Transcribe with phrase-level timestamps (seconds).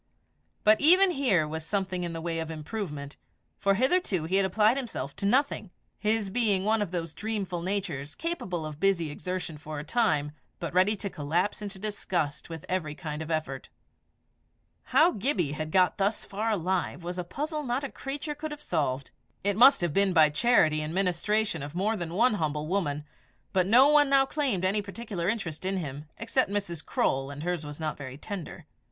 [0.63, 3.17] But even here was something in the way of improvement,
[3.59, 8.15] for hitherto he had applied himself to nothing, his being one of those dreamful natures
[8.15, 12.95] capable of busy exertion for a time, but ready to collapse into disgust with every
[12.95, 13.69] kind of effort.
[14.85, 18.59] How Gibbie had got thus far alive was a puzzle not a creature could have
[18.59, 19.11] solved.
[19.43, 23.05] It must have been by charity and ministration of more than one humble woman,
[23.53, 26.83] but no one now claimed any particular interest in him except Mrs.
[26.83, 28.65] Croale, and hers was not very tender.